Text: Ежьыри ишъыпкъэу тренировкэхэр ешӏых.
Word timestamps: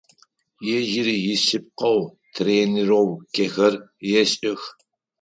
Ежьыри 0.77 1.15
ишъыпкъэу 1.33 2.01
тренировкэхэр 2.35 3.73
ешӏых. 4.19 4.61